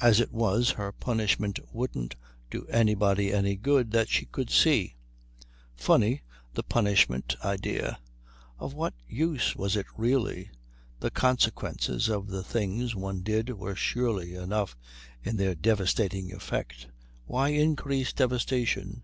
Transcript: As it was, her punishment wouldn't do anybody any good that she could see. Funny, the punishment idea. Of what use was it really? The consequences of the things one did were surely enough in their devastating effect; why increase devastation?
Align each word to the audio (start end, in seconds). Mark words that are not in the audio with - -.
As 0.00 0.18
it 0.18 0.32
was, 0.32 0.70
her 0.78 0.92
punishment 0.92 1.58
wouldn't 1.74 2.16
do 2.48 2.64
anybody 2.70 3.34
any 3.34 3.54
good 3.54 3.90
that 3.90 4.08
she 4.08 4.24
could 4.24 4.48
see. 4.48 4.94
Funny, 5.76 6.22
the 6.54 6.62
punishment 6.62 7.36
idea. 7.44 7.98
Of 8.58 8.72
what 8.72 8.94
use 9.06 9.54
was 9.54 9.76
it 9.76 9.84
really? 9.94 10.50
The 11.00 11.10
consequences 11.10 12.08
of 12.08 12.28
the 12.28 12.42
things 12.42 12.94
one 12.94 13.20
did 13.20 13.50
were 13.50 13.76
surely 13.76 14.34
enough 14.36 14.74
in 15.22 15.36
their 15.36 15.54
devastating 15.54 16.32
effect; 16.32 16.86
why 17.26 17.50
increase 17.50 18.14
devastation? 18.14 19.02